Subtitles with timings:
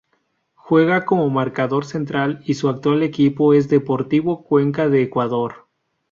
[0.55, 5.67] Juega como marcador central y su actual equipo es Deportivo Cuenca de Ecuador.